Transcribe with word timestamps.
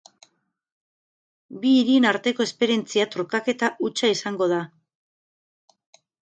Bi 1.65 1.73
hirien 1.81 2.07
arteko 2.11 2.45
esperientzia 2.47 3.05
trukaketa 3.17 3.69
hutsa 3.89 4.11
izango 4.15 4.49
da. 4.55 4.61